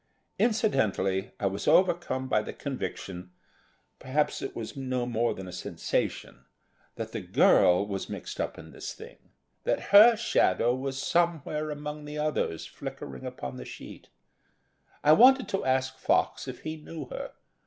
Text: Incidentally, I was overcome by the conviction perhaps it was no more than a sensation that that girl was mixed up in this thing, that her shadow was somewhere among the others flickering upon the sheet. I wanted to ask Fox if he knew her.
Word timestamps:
Incidentally, 0.39 1.29
I 1.39 1.45
was 1.45 1.67
overcome 1.67 2.27
by 2.27 2.41
the 2.41 2.53
conviction 2.53 3.33
perhaps 3.99 4.41
it 4.41 4.55
was 4.55 4.75
no 4.75 5.05
more 5.05 5.35
than 5.35 5.47
a 5.47 5.51
sensation 5.51 6.45
that 6.95 7.11
that 7.11 7.31
girl 7.33 7.85
was 7.85 8.09
mixed 8.09 8.41
up 8.41 8.57
in 8.57 8.71
this 8.71 8.93
thing, 8.95 9.17
that 9.63 9.91
her 9.93 10.15
shadow 10.15 10.73
was 10.73 10.97
somewhere 10.99 11.69
among 11.69 12.05
the 12.05 12.17
others 12.17 12.65
flickering 12.65 13.27
upon 13.27 13.57
the 13.57 13.63
sheet. 13.65 14.09
I 15.03 15.11
wanted 15.11 15.47
to 15.49 15.65
ask 15.65 15.99
Fox 15.99 16.47
if 16.47 16.61
he 16.61 16.77
knew 16.77 17.05
her. 17.09 17.33